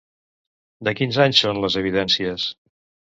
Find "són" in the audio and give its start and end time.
1.45-1.59